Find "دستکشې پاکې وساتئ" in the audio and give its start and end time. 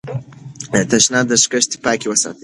1.31-2.39